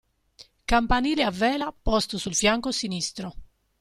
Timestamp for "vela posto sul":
1.29-2.33